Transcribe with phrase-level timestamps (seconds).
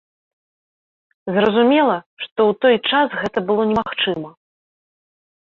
[1.35, 4.29] Зразумела, што ў той час гэта было немагчыма!